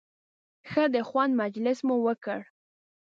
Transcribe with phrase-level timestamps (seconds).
[0.69, 2.39] ښه د خوند مجلس مو وکړ.